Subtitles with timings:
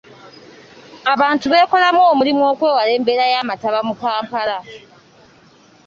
[1.13, 4.57] Abantu beekolemu omulimu okwewala embeera y’amataba mu Kampala.